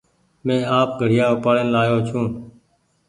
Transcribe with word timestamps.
مينٚ 0.45 0.69
آپ 0.79 0.89
گھڙيآ 0.99 1.25
اُپآڙين 1.33 1.67
لآيو 1.73 1.97
ڇوٚنٚ 2.07 2.31